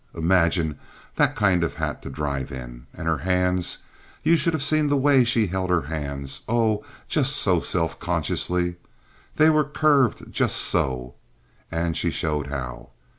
Imagine 0.15 0.79
that 1.17 1.35
kind 1.35 1.63
of 1.63 1.75
a 1.75 1.77
hat 1.77 2.01
to 2.01 2.09
drive 2.09 2.51
in. 2.51 2.87
And 2.91 3.07
her 3.07 3.19
hands! 3.19 3.77
You 4.23 4.35
should 4.35 4.53
have 4.53 4.63
seen 4.63 4.87
the 4.87 4.97
way 4.97 5.23
she 5.23 5.45
held 5.45 5.69
her 5.69 5.83
hands—oh—just 5.83 7.35
so—self 7.35 7.99
consciously. 7.99 8.77
They 9.35 9.51
were 9.51 9.63
curved 9.63 10.31
just 10.31 10.57
so"—and 10.57 11.95
she 11.95 12.09
showed 12.09 12.47
how. 12.47 12.89